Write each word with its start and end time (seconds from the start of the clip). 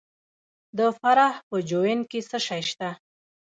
د 0.77 0.79
فراه 0.97 1.35
په 1.47 1.57
جوین 1.69 1.99
کې 2.09 2.19
څه 2.29 2.37
شی 2.47 2.61
شته؟ 2.69 2.89